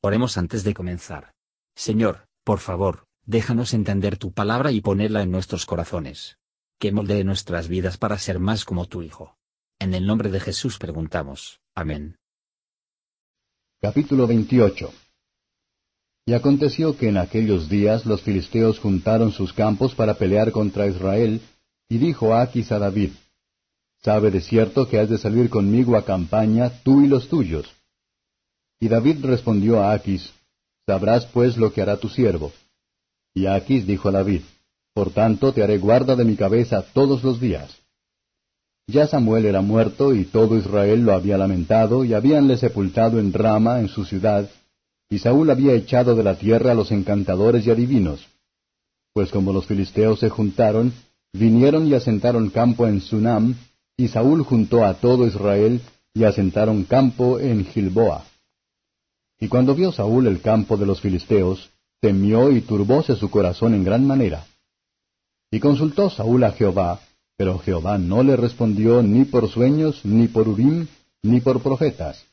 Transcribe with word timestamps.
Oremos 0.00 0.38
antes 0.38 0.62
de 0.62 0.74
comenzar. 0.74 1.32
Señor, 1.74 2.28
por 2.44 2.60
favor, 2.60 3.06
déjanos 3.26 3.74
entender 3.74 4.16
tu 4.16 4.32
palabra 4.32 4.70
y 4.70 4.80
ponerla 4.80 5.22
en 5.22 5.32
nuestros 5.32 5.66
corazones. 5.66 6.38
Que 6.78 6.92
moldee 6.92 7.24
nuestras 7.24 7.66
vidas 7.66 7.98
para 7.98 8.16
ser 8.18 8.38
más 8.38 8.64
como 8.64 8.86
tu 8.86 9.02
Hijo. 9.02 9.36
En 9.80 9.94
el 9.94 10.06
nombre 10.06 10.30
de 10.30 10.38
Jesús 10.38 10.78
preguntamos. 10.78 11.60
Amén. 11.74 12.16
Capítulo 13.80 14.28
28 14.28 14.92
Y 16.26 16.32
aconteció 16.34 16.96
que 16.96 17.08
en 17.08 17.16
aquellos 17.16 17.68
días 17.68 18.06
los 18.06 18.22
filisteos 18.22 18.78
juntaron 18.78 19.32
sus 19.32 19.52
campos 19.52 19.96
para 19.96 20.14
pelear 20.14 20.52
contra 20.52 20.86
Israel, 20.86 21.40
y 21.88 21.98
dijo 21.98 22.34
Aquis 22.34 22.70
a 22.70 22.78
David, 22.78 23.10
Sabe 24.00 24.30
de 24.30 24.40
cierto 24.40 24.88
que 24.88 25.00
has 25.00 25.10
de 25.10 25.18
salir 25.18 25.50
conmigo 25.50 25.96
a 25.96 26.04
campaña, 26.04 26.70
tú 26.84 27.02
y 27.02 27.08
los 27.08 27.28
tuyos. 27.28 27.77
Y 28.80 28.88
David 28.88 29.24
respondió 29.24 29.80
a 29.82 29.92
Aquis, 29.92 30.32
Sabrás 30.86 31.26
pues 31.26 31.56
lo 31.56 31.72
que 31.72 31.82
hará 31.82 31.96
tu 31.96 32.08
siervo. 32.08 32.52
Y 33.34 33.46
Aquis 33.46 33.86
dijo 33.86 34.08
a 34.08 34.12
David, 34.12 34.42
Por 34.94 35.10
tanto 35.10 35.52
te 35.52 35.62
haré 35.62 35.78
guarda 35.78 36.16
de 36.16 36.24
mi 36.24 36.36
cabeza 36.36 36.82
todos 36.92 37.22
los 37.22 37.40
días. 37.40 37.76
Ya 38.86 39.06
Samuel 39.06 39.44
era 39.44 39.60
muerto 39.60 40.14
y 40.14 40.24
todo 40.24 40.56
Israel 40.56 41.02
lo 41.02 41.12
había 41.12 41.36
lamentado 41.36 42.04
y 42.04 42.14
habíanle 42.14 42.56
sepultado 42.56 43.18
en 43.20 43.34
Rama, 43.34 43.80
en 43.80 43.88
su 43.88 44.06
ciudad, 44.06 44.48
y 45.10 45.18
Saúl 45.18 45.50
había 45.50 45.74
echado 45.74 46.14
de 46.14 46.22
la 46.22 46.36
tierra 46.36 46.72
a 46.72 46.74
los 46.74 46.90
encantadores 46.90 47.66
y 47.66 47.70
adivinos. 47.70 48.26
Pues 49.12 49.30
como 49.30 49.52
los 49.52 49.66
filisteos 49.66 50.20
se 50.20 50.30
juntaron, 50.30 50.92
vinieron 51.34 51.86
y 51.86 51.94
asentaron 51.94 52.48
campo 52.48 52.86
en 52.86 53.02
Sunam, 53.02 53.56
y 53.96 54.08
Saúl 54.08 54.42
juntó 54.42 54.84
a 54.84 54.94
todo 54.94 55.26
Israel 55.26 55.82
y 56.14 56.24
asentaron 56.24 56.84
campo 56.84 57.38
en 57.40 57.66
Gilboa. 57.66 58.24
Y 59.40 59.48
cuando 59.48 59.74
vio 59.74 59.92
Saúl 59.92 60.26
el 60.26 60.40
campo 60.40 60.76
de 60.76 60.86
los 60.86 61.00
filisteos, 61.00 61.70
temió 62.00 62.50
y 62.50 62.60
turbóse 62.60 63.16
su 63.16 63.30
corazón 63.30 63.74
en 63.74 63.84
gran 63.84 64.06
manera. 64.06 64.46
Y 65.50 65.60
consultó 65.60 66.10
Saúl 66.10 66.44
a 66.44 66.52
Jehová, 66.52 67.00
pero 67.36 67.58
Jehová 67.58 67.98
no 67.98 68.22
le 68.22 68.36
respondió 68.36 69.02
ni 69.02 69.24
por 69.24 69.48
sueños, 69.48 70.04
ni 70.04 70.28
por 70.28 70.48
Urim, 70.48 70.86
ni 71.22 71.40
por 71.40 71.62
profetas. 71.62 72.24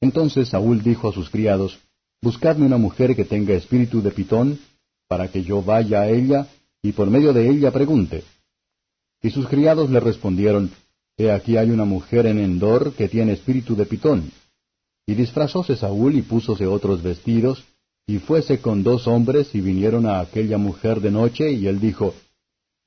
Entonces 0.00 0.48
Saúl 0.48 0.82
dijo 0.82 1.08
a 1.08 1.12
sus 1.12 1.30
criados, 1.30 1.78
Buscadme 2.20 2.66
una 2.66 2.78
mujer 2.78 3.16
que 3.16 3.24
tenga 3.24 3.54
espíritu 3.54 4.02
de 4.02 4.10
pitón, 4.10 4.58
para 5.08 5.28
que 5.28 5.42
yo 5.42 5.62
vaya 5.62 6.02
a 6.02 6.08
ella, 6.08 6.46
y 6.82 6.92
por 6.92 7.08
medio 7.08 7.32
de 7.32 7.48
ella 7.48 7.70
pregunte. 7.70 8.24
Y 9.22 9.30
sus 9.30 9.48
criados 9.48 9.90
le 9.90 10.00
respondieron, 10.00 10.70
He 11.16 11.30
aquí 11.30 11.56
hay 11.56 11.70
una 11.70 11.84
mujer 11.84 12.26
en 12.26 12.38
Endor 12.38 12.92
que 12.92 13.08
tiene 13.08 13.32
espíritu 13.32 13.74
de 13.76 13.86
pitón. 13.86 14.30
Y 15.06 15.14
disfrazóse 15.14 15.76
Saúl 15.76 16.16
y 16.16 16.22
púsose 16.22 16.66
otros 16.66 17.02
vestidos, 17.02 17.64
y 18.06 18.18
fuese 18.18 18.60
con 18.60 18.82
dos 18.82 19.06
hombres 19.06 19.54
y 19.54 19.60
vinieron 19.60 20.06
a 20.06 20.20
aquella 20.20 20.58
mujer 20.58 21.00
de 21.00 21.10
noche, 21.10 21.52
y 21.52 21.66
él 21.66 21.80
dijo, 21.80 22.14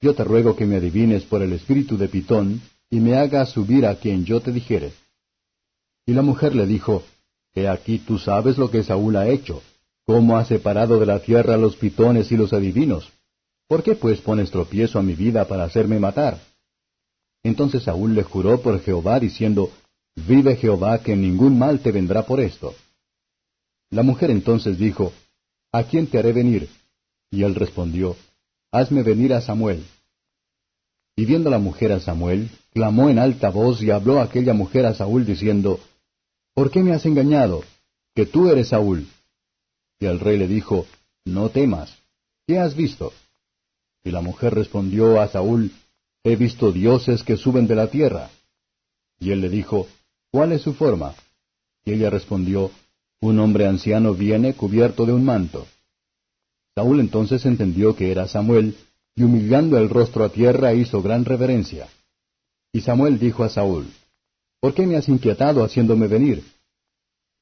Yo 0.02 0.14
te 0.14 0.24
ruego 0.24 0.56
que 0.56 0.66
me 0.66 0.78
adivines 0.78 1.24
por 1.24 1.42
el 1.42 1.54
espíritu 1.54 1.98
de 1.98 2.08
Pitón, 2.08 2.62
y 2.90 3.00
me 3.00 3.16
hagas 3.16 3.50
subir 3.50 3.86
a 3.86 3.96
quien 3.96 4.26
yo 4.26 4.40
te 4.40 4.52
dijere. 4.52 4.94
Y 6.06 6.14
la 6.14 6.22
mujer 6.22 6.56
le 6.56 6.66
dijo, 6.66 7.04
He 7.54 7.68
aquí 7.68 8.00
tú 8.00 8.18
sabes 8.18 8.58
lo 8.58 8.70
que 8.70 8.84
Saúl 8.84 9.16
ha 9.16 9.28
hecho, 9.28 9.62
cómo 10.06 10.38
ha 10.38 10.46
separado 10.46 11.00
de 11.00 11.06
la 11.06 11.20
tierra 11.20 11.58
los 11.58 11.76
pitones 11.76 12.32
y 12.32 12.38
los 12.38 12.54
adivinos. 12.54 13.12
¿Por 13.68 13.84
qué 13.84 13.96
pues 13.96 14.22
pones 14.22 14.52
tropiezo 14.52 15.00
a 15.00 15.04
mi 15.04 15.16
vida 15.16 15.46
para 15.48 15.66
hacerme 15.66 16.00
matar? 16.00 16.40
Entonces 17.44 17.84
Saúl 17.84 18.16
le 18.16 18.24
juró 18.24 18.62
por 18.62 18.80
Jehová, 18.80 19.20
diciendo, 19.20 19.70
Vive 20.26 20.56
Jehová 20.56 21.04
que 21.04 21.16
ningún 21.16 21.60
mal 21.60 21.80
te 21.80 21.92
vendrá 21.92 22.26
por 22.26 22.40
esto. 22.40 22.74
La 23.92 24.02
mujer 24.02 24.32
entonces 24.32 24.80
dijo, 24.80 25.14
¿A 25.72 25.84
quién 25.84 26.08
te 26.08 26.18
haré 26.18 26.34
venir? 26.34 26.70
Y 27.30 27.44
él 27.44 27.54
respondió, 27.54 28.16
Hazme 28.72 29.04
venir 29.04 29.34
a 29.34 29.42
Samuel. 29.42 29.86
Y 31.16 31.26
viendo 31.26 31.52
la 31.52 31.60
mujer 31.60 31.92
a 31.92 32.00
Samuel, 32.00 32.50
clamó 32.74 33.10
en 33.10 33.20
alta 33.20 33.50
voz 33.50 33.82
y 33.84 33.92
habló 33.92 34.20
aquella 34.20 34.54
mujer 34.54 34.88
a 34.88 34.96
Saúl 34.96 35.24
diciendo, 35.24 35.80
¿Por 36.56 36.72
qué 36.72 36.82
me 36.82 36.94
has 36.94 37.06
engañado? 37.06 37.64
Que 38.16 38.26
tú 38.26 38.50
eres 38.50 38.70
Saúl. 38.70 39.08
Y 40.00 40.08
el 40.08 40.20
rey 40.20 40.38
le 40.40 40.48
dijo, 40.48 40.88
No 41.26 41.50
temas. 41.50 41.96
¿Qué 42.48 42.58
has 42.58 42.76
visto? 42.76 43.14
Y 44.04 44.10
la 44.10 44.22
mujer 44.22 44.56
respondió 44.56 45.22
a 45.22 45.28
Saúl, 45.28 45.72
He 46.24 46.36
visto 46.36 46.72
dioses 46.72 47.24
que 47.24 47.38
suben 47.38 47.68
de 47.68 47.76
la 47.76 47.92
tierra. 47.92 48.32
Y 49.20 49.32
él 49.32 49.42
le 49.42 49.50
dijo, 49.50 49.88
¿Cuál 50.32 50.52
es 50.52 50.62
su 50.62 50.74
forma? 50.74 51.16
Y 51.86 51.94
ella 51.94 52.10
respondió, 52.10 52.72
Un 53.22 53.40
hombre 53.40 53.68
anciano 53.68 54.14
viene 54.14 54.54
cubierto 54.54 55.06
de 55.06 55.14
un 55.14 55.24
manto. 55.24 55.66
Saúl 56.76 57.00
entonces 57.00 57.46
entendió 57.46 57.96
que 57.96 58.12
era 58.12 58.28
Samuel, 58.28 58.76
y 59.16 59.24
humillando 59.24 59.78
el 59.78 59.90
rostro 59.90 60.24
a 60.24 60.30
tierra 60.30 60.74
hizo 60.74 61.02
gran 61.02 61.26
reverencia. 61.26 61.88
Y 62.72 62.82
Samuel 62.82 63.18
dijo 63.18 63.44
a 63.44 63.50
Saúl, 63.50 63.88
¿Por 64.60 64.74
qué 64.74 64.86
me 64.86 64.96
has 64.96 65.08
inquietado 65.10 65.64
haciéndome 65.64 66.08
venir? 66.08 66.44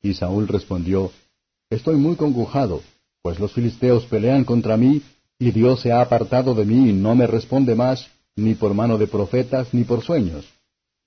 Y 0.01 0.13
Saúl 0.13 0.47
respondió, 0.47 1.11
Estoy 1.69 1.95
muy 1.95 2.15
congojado, 2.15 2.81
pues 3.21 3.39
los 3.39 3.51
filisteos 3.51 4.05
pelean 4.05 4.45
contra 4.45 4.77
mí, 4.77 5.01
y 5.39 5.51
Dios 5.51 5.81
se 5.81 5.91
ha 5.91 5.99
apartado 6.01 6.53
de 6.53 6.63
mí 6.63 6.89
y 6.89 6.93
no 6.93 7.15
me 7.15 7.27
responde 7.27 7.75
más, 7.75 8.07
ni 8.35 8.53
por 8.53 8.73
mano 8.73 8.97
de 8.97 9.07
profetas, 9.07 9.73
ni 9.73 9.83
por 9.83 10.01
sueños. 10.01 10.45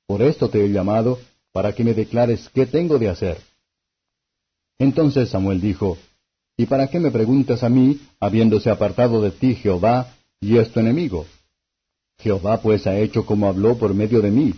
Por 0.07 0.23
esto 0.23 0.49
te 0.49 0.65
he 0.65 0.69
llamado, 0.69 1.19
para 1.59 1.73
que 1.73 1.83
me 1.83 1.93
declares 1.93 2.49
qué 2.55 2.67
tengo 2.67 3.01
de 3.01 3.09
hacer. 3.09 3.37
Entonces 4.79 5.31
Samuel 5.31 5.61
dijo, 5.61 5.99
¿Y 6.57 6.67
para 6.67 6.87
qué 6.87 7.01
me 7.01 7.11
preguntas 7.11 7.65
a 7.65 7.69
mí, 7.69 8.01
habiéndose 8.21 8.71
apartado 8.71 9.21
de 9.21 9.33
ti 9.33 9.57
Jehová, 9.57 10.15
y 10.41 10.59
es 10.59 10.71
tu 10.71 10.79
enemigo? 10.79 11.27
Jehová 12.21 12.61
pues 12.61 12.87
ha 12.87 12.97
hecho 12.97 13.27
como 13.27 13.49
habló 13.49 13.77
por 13.77 13.93
medio 13.93 14.23
de 14.23 14.31
mí, 14.31 14.55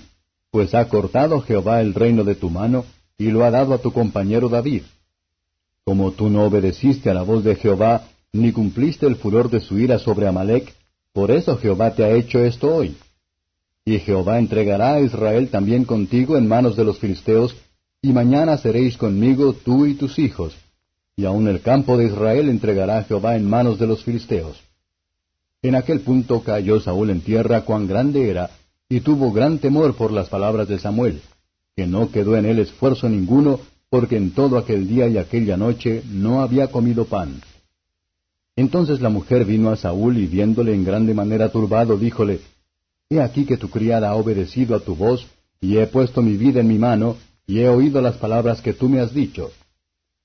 pues 0.51 0.75
ha 0.75 0.91
cortado 0.91 1.41
Jehová 1.41 1.81
el 1.81 1.95
reino 1.95 2.23
de 2.23 2.35
tu 2.35 2.51
mano, 2.51 2.85
y 3.17 3.31
lo 3.31 3.47
ha 3.47 3.51
dado 3.51 3.73
a 3.73 3.79
tu 3.79 3.95
compañero 3.95 4.51
David. 4.51 4.83
Como 5.87 6.13
tú 6.13 6.29
no 6.29 6.45
obedeciste 6.45 7.09
a 7.09 7.15
la 7.15 7.23
voz 7.23 7.43
de 7.45 7.57
Jehová, 7.57 8.09
ni 8.35 8.53
cumpliste 8.53 9.07
el 9.07 9.17
furor 9.17 9.49
de 9.49 9.61
su 9.61 9.79
ira 9.79 9.99
sobre 9.99 10.29
Amalek, 10.29 10.75
por 11.15 11.31
eso 11.31 11.57
Jehová 11.57 11.95
te 11.95 12.05
ha 12.05 12.11
hecho 12.11 12.45
esto 12.45 12.75
hoy. 12.75 12.95
Y 13.85 13.99
Jehová 13.99 14.39
entregará 14.39 14.95
a 14.95 15.01
Israel 15.01 15.49
también 15.49 15.85
contigo 15.85 16.37
en 16.37 16.47
manos 16.47 16.77
de 16.77 16.85
los 16.85 16.99
filisteos, 16.99 17.57
y 18.03 18.13
mañana 18.13 18.57
seréis 18.57 18.97
conmigo 18.97 19.53
tú 19.53 19.87
y 19.87 19.95
tus 19.95 20.19
hijos, 20.19 20.55
y 21.17 21.25
aun 21.25 21.49
el 21.49 21.61
campo 21.61 21.97
de 21.97 22.07
Israel 22.07 22.49
entregará 22.49 23.05
Jehová 23.05 23.37
en 23.37 23.49
manos 23.49 23.79
de 23.79 23.87
los 23.87 24.05
filisteos. 24.05 24.61
En 25.63 25.75
aquel 25.75 26.01
punto 26.01 26.43
cayó 26.43 26.81
Saúl 26.81 27.11
en 27.11 27.21
tierra 27.21 27.63
cuán 27.63 27.87
grande 27.87 28.31
era, 28.31 28.51
y 28.89 29.01
tuvo 29.01 29.33
gran 29.33 29.59
temor 29.59 29.95
por 29.95 30.13
las 30.13 30.29
palabras 30.29 30.69
de 30.69 30.79
Samuel, 30.79 31.21
que 31.77 31.87
no 31.87 32.11
quedó 32.11 32.37
en 32.37 32.47
él 32.47 32.59
esfuerzo 32.59 33.09
ninguno, 33.09 33.61
porque 33.91 34.17
en 34.17 34.31
todo 34.31 34.57
aquel 34.57 34.89
día 34.89 35.09
y 35.09 35.19
aquella 35.19 35.57
noche 35.57 36.03
no 36.11 36.41
había 36.41 36.69
comido 36.69 37.05
pan. 37.05 37.41
Entonces 38.57 39.01
la 39.01 39.09
mujer 39.09 39.45
vino 39.45 39.71
a 39.71 39.77
Saúl 39.77 40.19
y 40.19 40.27
viéndole 40.27 40.75
en 40.75 40.85
grande 40.85 41.15
manera 41.15 41.51
turbado, 41.51 41.97
díjole, 41.97 42.41
He 43.13 43.21
aquí 43.21 43.45
que 43.45 43.57
tu 43.57 43.69
criada 43.69 44.11
ha 44.11 44.15
obedecido 44.15 44.77
a 44.77 44.81
tu 44.81 44.95
voz, 44.95 45.27
y 45.61 45.79
he 45.79 45.87
puesto 45.89 46.23
mi 46.23 46.37
vida 46.37 46.61
en 46.61 46.69
mi 46.69 46.79
mano, 46.79 47.17
y 47.45 47.59
he 47.59 47.69
oído 47.69 48.01
las 48.01 48.17
palabras 48.19 48.63
que 48.63 48.73
tú 48.73 48.89
me 48.89 49.01
has 49.01 49.13
dicho. 49.13 49.51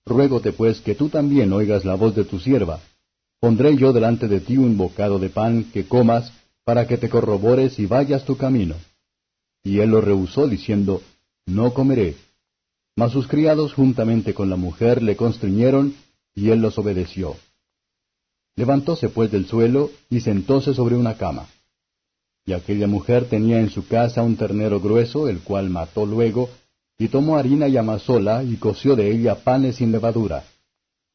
Ruégote 0.06 0.54
pues 0.54 0.82
que 0.82 0.94
tú 0.94 1.10
también 1.10 1.52
oigas 1.52 1.84
la 1.84 1.96
voz 1.96 2.16
de 2.16 2.26
tu 2.26 2.40
sierva. 2.40 2.80
Pondré 3.40 3.76
yo 3.76 3.92
delante 3.92 4.28
de 4.28 4.40
ti 4.40 4.58
un 4.58 4.78
bocado 4.78 5.18
de 5.18 5.30
pan 5.30 5.66
que 5.74 5.88
comas, 5.88 6.32
para 6.64 6.88
que 6.88 6.98
te 6.98 7.10
corrobores 7.10 7.80
y 7.80 7.88
vayas 7.88 8.24
tu 8.24 8.38
camino. 8.38 8.76
Y 9.64 9.80
él 9.80 9.90
lo 9.90 10.02
rehusó, 10.02 10.48
diciendo, 10.48 11.02
No 11.48 11.74
comeré. 11.74 12.16
Mas 12.96 13.14
sus 13.14 13.28
criados 13.28 13.74
juntamente 13.74 14.36
con 14.36 14.52
la 14.52 14.58
mujer 14.58 15.02
le 15.02 15.16
constriñeron, 15.16 15.96
y 16.36 16.52
él 16.52 16.62
los 16.62 16.78
obedeció. 16.78 17.36
Levantóse 18.56 19.10
pues 19.10 19.32
del 19.32 19.48
suelo, 19.48 19.90
y 20.12 20.22
sentóse 20.22 20.76
sobre 20.76 20.96
una 20.96 21.18
cama. 21.18 21.48
Y 22.46 22.54
aquella 22.54 22.88
mujer 22.88 23.26
tenía 23.26 23.60
en 23.60 23.70
su 23.70 23.88
casa 23.88 24.22
un 24.22 24.38
ternero 24.38 24.80
grueso, 24.80 25.28
el 25.28 25.40
cual 25.40 25.70
mató 25.70 26.06
luego, 26.06 26.50
y 26.98 27.08
tomó 27.08 27.38
harina 27.38 27.68
y 27.68 27.76
amasóla, 27.76 28.44
y 28.44 28.58
coció 28.58 28.96
de 28.96 29.12
ella 29.12 29.44
panes 29.44 29.78
sin 29.78 29.92
levadura. 29.92 30.44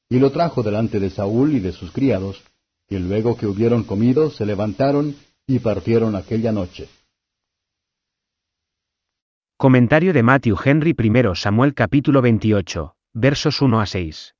Y 0.08 0.18
lo 0.18 0.32
trajo 0.32 0.64
delante 0.64 0.98
de 0.98 1.08
Saúl 1.08 1.54
y 1.54 1.60
de 1.60 1.70
sus 1.70 1.92
criados, 1.92 2.42
y 2.88 2.98
luego 2.98 3.36
que 3.36 3.46
hubieron 3.46 3.84
comido, 3.84 4.30
se 4.30 4.44
levantaron 4.44 5.14
y 5.46 5.60
partieron 5.60 6.16
aquella 6.16 6.50
noche. 6.50 6.88
Comentario 9.56 10.12
de 10.12 10.22
Matthew 10.24 10.56
Henry 10.64 10.96
I 10.98 11.34
Samuel 11.34 11.74
capítulo 11.74 12.22
28, 12.22 12.96
versos 13.12 13.62
1 13.62 13.80
a 13.80 13.86
6. 13.86 14.34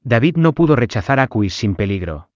David 0.00 0.36
no 0.36 0.52
pudo 0.52 0.74
rechazar 0.74 1.20
a 1.20 1.28
Cuis 1.28 1.54
sin 1.54 1.76
peligro. 1.76 2.28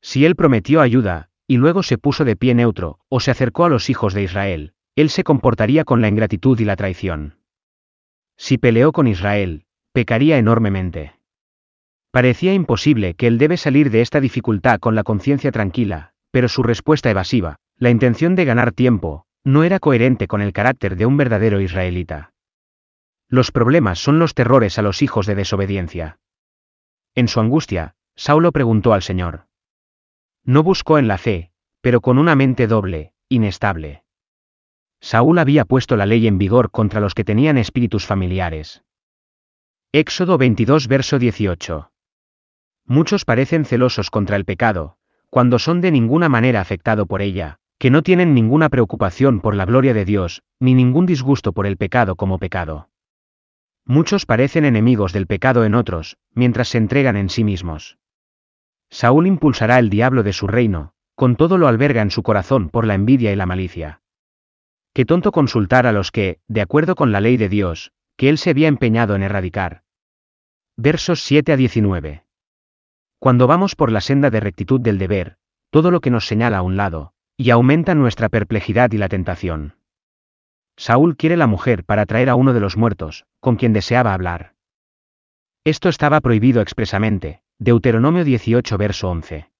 Si 0.00 0.24
él 0.24 0.36
prometió 0.36 0.80
ayuda, 0.80 1.27
y 1.48 1.56
luego 1.56 1.82
se 1.82 1.96
puso 1.96 2.24
de 2.26 2.36
pie 2.36 2.54
neutro, 2.54 3.00
o 3.08 3.20
se 3.20 3.30
acercó 3.30 3.64
a 3.64 3.70
los 3.70 3.88
hijos 3.88 4.12
de 4.12 4.22
Israel, 4.22 4.74
él 4.94 5.08
se 5.08 5.24
comportaría 5.24 5.84
con 5.84 6.02
la 6.02 6.08
ingratitud 6.08 6.60
y 6.60 6.64
la 6.66 6.76
traición. 6.76 7.38
Si 8.36 8.58
peleó 8.58 8.92
con 8.92 9.08
Israel, 9.08 9.64
pecaría 9.92 10.38
enormemente. 10.38 11.14
Parecía 12.10 12.52
imposible 12.52 13.14
que 13.14 13.26
él 13.26 13.38
debe 13.38 13.56
salir 13.56 13.90
de 13.90 14.02
esta 14.02 14.20
dificultad 14.20 14.78
con 14.78 14.94
la 14.94 15.04
conciencia 15.04 15.50
tranquila, 15.50 16.12
pero 16.30 16.48
su 16.48 16.62
respuesta 16.62 17.10
evasiva, 17.10 17.56
la 17.78 17.90
intención 17.90 18.34
de 18.34 18.44
ganar 18.44 18.72
tiempo, 18.72 19.24
no 19.42 19.64
era 19.64 19.78
coherente 19.78 20.28
con 20.28 20.42
el 20.42 20.52
carácter 20.52 20.96
de 20.96 21.06
un 21.06 21.16
verdadero 21.16 21.60
israelita. 21.60 22.34
Los 23.28 23.52
problemas 23.52 23.98
son 23.98 24.18
los 24.18 24.34
terrores 24.34 24.78
a 24.78 24.82
los 24.82 25.00
hijos 25.00 25.26
de 25.26 25.34
desobediencia. 25.34 26.18
En 27.14 27.26
su 27.28 27.40
angustia, 27.40 27.94
Saulo 28.16 28.52
preguntó 28.52 28.92
al 28.92 29.02
Señor. 29.02 29.47
No 30.48 30.62
buscó 30.62 30.96
en 30.96 31.08
la 31.08 31.18
fe, 31.18 31.50
pero 31.82 32.00
con 32.00 32.16
una 32.18 32.34
mente 32.34 32.66
doble, 32.66 33.12
inestable. 33.28 34.02
Saúl 34.98 35.38
había 35.38 35.66
puesto 35.66 35.94
la 35.94 36.06
ley 36.06 36.26
en 36.26 36.38
vigor 36.38 36.70
contra 36.70 37.02
los 37.02 37.12
que 37.12 37.22
tenían 37.22 37.58
espíritus 37.58 38.06
familiares. 38.06 38.82
Éxodo 39.92 40.38
22 40.38 40.88
verso 40.88 41.18
18. 41.18 41.92
Muchos 42.86 43.26
parecen 43.26 43.66
celosos 43.66 44.10
contra 44.10 44.36
el 44.36 44.46
pecado, 44.46 44.96
cuando 45.28 45.58
son 45.58 45.82
de 45.82 45.90
ninguna 45.90 46.30
manera 46.30 46.62
afectado 46.62 47.04
por 47.04 47.20
ella, 47.20 47.58
que 47.78 47.90
no 47.90 48.02
tienen 48.02 48.32
ninguna 48.32 48.70
preocupación 48.70 49.42
por 49.42 49.54
la 49.54 49.66
gloria 49.66 49.92
de 49.92 50.06
Dios, 50.06 50.40
ni 50.60 50.72
ningún 50.72 51.04
disgusto 51.04 51.52
por 51.52 51.66
el 51.66 51.76
pecado 51.76 52.16
como 52.16 52.38
pecado. 52.38 52.88
Muchos 53.84 54.24
parecen 54.24 54.64
enemigos 54.64 55.12
del 55.12 55.26
pecado 55.26 55.66
en 55.66 55.74
otros, 55.74 56.16
mientras 56.32 56.68
se 56.68 56.78
entregan 56.78 57.18
en 57.18 57.28
sí 57.28 57.44
mismos. 57.44 57.98
Saúl 58.90 59.26
impulsará 59.26 59.78
el 59.78 59.90
diablo 59.90 60.22
de 60.22 60.32
su 60.32 60.46
reino, 60.46 60.92
con 61.14 61.36
todo 61.36 61.58
lo 61.58 61.68
alberga 61.68 62.02
en 62.02 62.10
su 62.10 62.22
corazón 62.22 62.70
por 62.70 62.86
la 62.86 62.94
envidia 62.94 63.32
y 63.32 63.36
la 63.36 63.46
malicia. 63.46 64.02
Qué 64.94 65.04
tonto 65.04 65.32
consultar 65.32 65.86
a 65.86 65.92
los 65.92 66.10
que, 66.10 66.40
de 66.48 66.60
acuerdo 66.60 66.94
con 66.94 67.12
la 67.12 67.20
ley 67.20 67.36
de 67.36 67.48
Dios, 67.48 67.92
que 68.16 68.28
él 68.28 68.38
se 68.38 68.50
había 68.50 68.68
empeñado 68.68 69.14
en 69.14 69.22
erradicar. 69.22 69.82
Versos 70.76 71.22
7 71.22 71.52
a 71.52 71.56
19. 71.56 72.24
Cuando 73.18 73.46
vamos 73.46 73.74
por 73.74 73.92
la 73.92 74.00
senda 74.00 74.30
de 74.30 74.40
rectitud 74.40 74.80
del 74.80 74.98
deber, 74.98 75.38
todo 75.70 75.90
lo 75.90 76.00
que 76.00 76.10
nos 76.10 76.26
señala 76.26 76.58
a 76.58 76.62
un 76.62 76.76
lado, 76.76 77.12
y 77.36 77.50
aumenta 77.50 77.94
nuestra 77.94 78.28
perplejidad 78.28 78.92
y 78.92 78.98
la 78.98 79.08
tentación. 79.08 79.76
Saúl 80.76 81.16
quiere 81.16 81.36
la 81.36 81.48
mujer 81.48 81.84
para 81.84 82.06
traer 82.06 82.28
a 82.28 82.36
uno 82.36 82.52
de 82.52 82.60
los 82.60 82.76
muertos, 82.76 83.26
con 83.40 83.56
quien 83.56 83.72
deseaba 83.72 84.14
hablar. 84.14 84.54
Esto 85.64 85.88
estaba 85.88 86.20
prohibido 86.20 86.62
expresamente, 86.62 87.42
Deuteronomio 87.60 88.24
18 88.24 88.78
verso 88.78 89.10
11. 89.10 89.50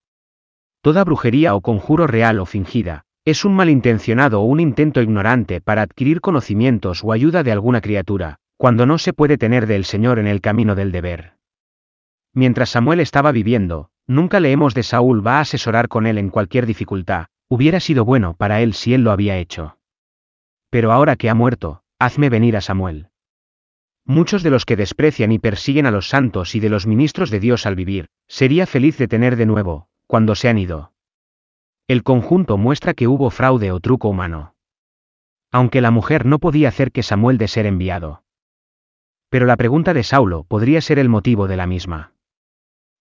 Toda 0.82 1.02
brujería 1.02 1.56
o 1.56 1.60
conjuro 1.60 2.06
real 2.06 2.38
o 2.38 2.46
fingida, 2.46 3.02
es 3.24 3.44
un 3.44 3.54
malintencionado 3.54 4.40
o 4.40 4.44
un 4.44 4.60
intento 4.60 5.02
ignorante 5.02 5.60
para 5.60 5.82
adquirir 5.82 6.20
conocimientos 6.20 7.02
o 7.02 7.12
ayuda 7.12 7.42
de 7.42 7.50
alguna 7.50 7.80
criatura, 7.80 8.36
cuando 8.56 8.86
no 8.86 8.98
se 8.98 9.12
puede 9.12 9.36
tener 9.36 9.66
del 9.66 9.84
Señor 9.84 10.20
en 10.20 10.28
el 10.28 10.40
camino 10.40 10.76
del 10.76 10.92
deber. 10.92 11.34
Mientras 12.32 12.70
Samuel 12.70 13.00
estaba 13.00 13.32
viviendo, 13.32 13.90
nunca 14.06 14.38
leemos 14.38 14.74
de 14.74 14.84
Saúl 14.84 15.26
va 15.26 15.38
a 15.38 15.40
asesorar 15.40 15.88
con 15.88 16.06
él 16.06 16.18
en 16.18 16.30
cualquier 16.30 16.66
dificultad, 16.66 17.26
hubiera 17.48 17.80
sido 17.80 18.04
bueno 18.04 18.34
para 18.34 18.60
él 18.60 18.74
si 18.74 18.94
él 18.94 19.02
lo 19.02 19.10
había 19.10 19.38
hecho. 19.38 19.76
Pero 20.70 20.92
ahora 20.92 21.16
que 21.16 21.30
ha 21.30 21.34
muerto, 21.34 21.82
hazme 21.98 22.30
venir 22.30 22.56
a 22.56 22.60
Samuel. 22.60 23.08
Muchos 24.10 24.42
de 24.42 24.48
los 24.48 24.64
que 24.64 24.74
desprecian 24.74 25.32
y 25.32 25.38
persiguen 25.38 25.84
a 25.84 25.90
los 25.90 26.08
santos 26.08 26.54
y 26.54 26.60
de 26.60 26.70
los 26.70 26.86
ministros 26.86 27.30
de 27.30 27.40
Dios 27.40 27.66
al 27.66 27.74
vivir, 27.74 28.08
sería 28.26 28.66
feliz 28.66 28.96
de 28.96 29.06
tener 29.06 29.36
de 29.36 29.44
nuevo, 29.44 29.90
cuando 30.06 30.34
se 30.34 30.48
han 30.48 30.56
ido. 30.56 30.94
El 31.86 32.02
conjunto 32.02 32.56
muestra 32.56 32.94
que 32.94 33.06
hubo 33.06 33.28
fraude 33.28 33.70
o 33.70 33.80
truco 33.80 34.08
humano. 34.08 34.54
Aunque 35.52 35.82
la 35.82 35.90
mujer 35.90 36.24
no 36.24 36.38
podía 36.38 36.68
hacer 36.68 36.90
que 36.90 37.02
Samuel 37.02 37.36
de 37.36 37.48
ser 37.48 37.66
enviado. 37.66 38.24
Pero 39.28 39.44
la 39.44 39.58
pregunta 39.58 39.92
de 39.92 40.02
Saulo 40.02 40.44
podría 40.44 40.80
ser 40.80 40.98
el 40.98 41.10
motivo 41.10 41.46
de 41.46 41.58
la 41.58 41.66
misma 41.66 42.14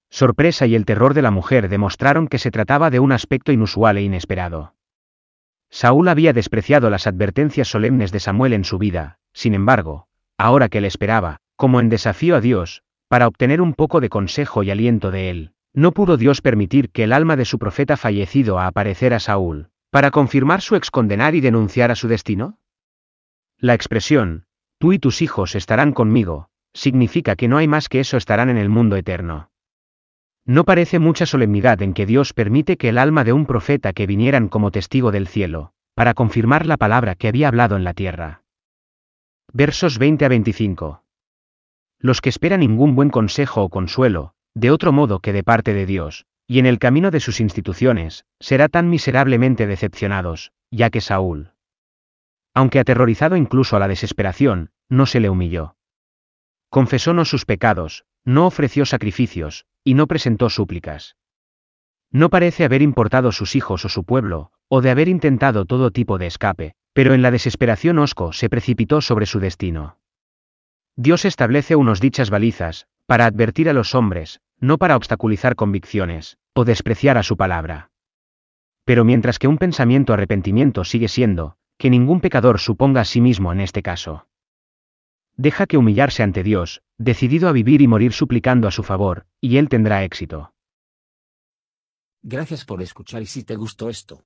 sorpresa 0.09 0.67
y 0.67 0.75
el 0.75 0.83
terror 0.83 1.13
de 1.13 1.21
la 1.21 1.31
mujer 1.31 1.69
demostraron 1.69 2.27
que 2.27 2.37
se 2.37 2.51
trataba 2.51 2.89
de 2.89 2.99
un 2.99 3.13
aspecto 3.13 3.53
inusual 3.53 3.97
e 3.97 4.01
inesperado. 4.01 4.75
Saúl 5.69 6.09
había 6.09 6.33
despreciado 6.33 6.89
las 6.89 7.07
advertencias 7.07 7.69
solemnes 7.69 8.11
de 8.11 8.19
Samuel 8.19 8.51
en 8.51 8.65
su 8.65 8.77
vida, 8.77 9.19
sin 9.31 9.53
embargo, 9.53 10.06
ahora 10.37 10.69
que 10.69 10.81
le 10.81 10.87
esperaba, 10.87 11.37
como 11.55 11.79
en 11.79 11.89
desafío 11.89 12.35
a 12.35 12.41
Dios, 12.41 12.83
para 13.07 13.27
obtener 13.27 13.61
un 13.61 13.73
poco 13.73 14.01
de 14.01 14.09
consejo 14.09 14.63
y 14.63 14.71
aliento 14.71 15.11
de 15.11 15.29
él, 15.29 15.51
no 15.73 15.91
pudo 15.91 16.17
Dios 16.17 16.41
permitir 16.41 16.89
que 16.89 17.03
el 17.03 17.13
alma 17.13 17.35
de 17.35 17.45
su 17.45 17.59
profeta 17.59 17.97
fallecido 17.97 18.59
a 18.59 18.67
aparecer 18.67 19.13
a 19.13 19.19
Saúl, 19.19 19.69
para 19.89 20.11
confirmar 20.11 20.61
su 20.61 20.75
excondenar 20.75 21.35
y 21.35 21.41
denunciar 21.41 21.91
a 21.91 21.95
su 21.95 22.07
destino? 22.07 22.59
La 23.57 23.73
expresión, 23.73 24.45
tú 24.77 24.93
y 24.93 24.99
tus 24.99 25.21
hijos 25.21 25.55
estarán 25.55 25.93
conmigo, 25.93 26.49
significa 26.73 27.35
que 27.35 27.47
no 27.47 27.57
hay 27.57 27.67
más 27.67 27.89
que 27.89 27.99
eso 27.99 28.17
estarán 28.17 28.49
en 28.49 28.57
el 28.57 28.69
mundo 28.69 28.95
eterno. 28.95 29.49
No 30.45 30.63
parece 30.63 30.99
mucha 30.99 31.25
solemnidad 31.25 31.81
en 31.81 31.93
que 31.93 32.05
Dios 32.05 32.33
permite 32.33 32.77
que 32.77 32.89
el 32.89 32.97
alma 32.97 33.23
de 33.23 33.33
un 33.33 33.45
profeta 33.45 33.93
que 33.93 34.07
vinieran 34.07 34.47
como 34.47 34.71
testigo 34.71 35.11
del 35.11 35.27
cielo, 35.27 35.73
para 35.93 36.13
confirmar 36.13 36.65
la 36.65 36.77
palabra 36.77 37.15
que 37.15 37.27
había 37.27 37.47
hablado 37.47 37.75
en 37.75 37.83
la 37.83 37.93
tierra. 37.93 38.43
Versos 39.59 39.97
20 39.97 40.23
a 40.23 40.27
25. 40.27 41.03
Los 41.97 42.21
que 42.21 42.29
esperan 42.29 42.59
ningún 42.59 42.93
buen 42.93 43.09
consejo 43.09 43.63
o 43.63 43.69
consuelo, 43.69 44.35
de 44.53 44.69
otro 44.69 44.91
modo 44.91 45.19
que 45.19 45.33
de 45.33 45.41
parte 45.41 45.73
de 45.73 45.87
Dios, 45.87 46.27
y 46.45 46.59
en 46.59 46.67
el 46.67 46.77
camino 46.77 47.09
de 47.09 47.19
sus 47.19 47.41
instituciones, 47.41 48.25
será 48.39 48.67
tan 48.67 48.91
miserablemente 48.91 49.65
decepcionados, 49.65 50.51
ya 50.69 50.91
que 50.91 51.01
Saúl. 51.01 51.53
Aunque 52.53 52.77
aterrorizado 52.77 53.35
incluso 53.35 53.75
a 53.75 53.79
la 53.79 53.87
desesperación, 53.87 54.69
no 54.89 55.07
se 55.07 55.19
le 55.19 55.27
humilló. 55.31 55.75
Confesó 56.69 57.15
no 57.15 57.25
sus 57.25 57.45
pecados, 57.45 58.05
no 58.23 58.45
ofreció 58.45 58.85
sacrificios, 58.85 59.65
y 59.83 59.95
no 59.95 60.05
presentó 60.05 60.51
súplicas. 60.51 61.17
No 62.11 62.29
parece 62.29 62.63
haber 62.63 62.83
importado 62.83 63.31
sus 63.31 63.55
hijos 63.55 63.85
o 63.85 63.89
su 63.89 64.03
pueblo, 64.03 64.51
o 64.67 64.81
de 64.81 64.91
haber 64.91 65.07
intentado 65.07 65.65
todo 65.65 65.89
tipo 65.89 66.19
de 66.19 66.27
escape, 66.27 66.75
pero 66.97 67.13
en 67.13 67.21
la 67.21 67.29
desesperación 67.29 67.99
Osco 67.99 68.33
se 68.33 68.49
precipitó 68.49 69.01
sobre 69.01 69.27
su 69.27 69.39
destino. 69.39 69.99
Dios 70.95 71.25
establece 71.25 71.75
unos 71.75 72.01
dichas 72.01 72.31
balizas, 72.31 72.87
para 73.05 73.27
advertir 73.27 73.69
a 73.69 73.73
los 73.73 73.93
hombres, 73.93 74.41
no 74.59 74.79
para 74.79 74.95
obstaculizar 74.95 75.55
convicciones, 75.55 76.39
o 76.55 76.65
despreciar 76.65 77.19
a 77.19 77.21
su 77.21 77.37
palabra. 77.37 77.91
Pero 78.83 79.05
mientras 79.05 79.37
que 79.37 79.47
un 79.47 79.59
pensamiento 79.59 80.11
arrepentimiento 80.11 80.83
sigue 80.85 81.07
siendo, 81.07 81.57
que 81.77 81.91
ningún 81.91 82.19
pecador 82.19 82.57
suponga 82.57 83.01
a 83.01 83.05
sí 83.05 83.21
mismo 83.21 83.51
en 83.51 83.61
este 83.61 83.83
caso. 83.83 84.25
Deja 85.35 85.67
que 85.67 85.77
humillarse 85.77 86.23
ante 86.23 86.41
Dios, 86.41 86.81
decidido 86.97 87.47
a 87.47 87.51
vivir 87.51 87.83
y 87.83 87.87
morir 87.87 88.11
suplicando 88.11 88.67
a 88.67 88.71
su 88.71 88.81
favor, 88.81 89.27
y 89.39 89.57
él 89.57 89.69
tendrá 89.69 90.03
éxito. 90.03 90.51
Gracias 92.23 92.65
por 92.65 92.81
escuchar 92.81 93.21
y 93.21 93.27
si 93.27 93.43
te 93.43 93.55
gustó 93.55 93.87
esto, 93.87 94.25